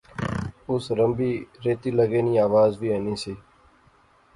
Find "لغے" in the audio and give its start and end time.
1.97-2.21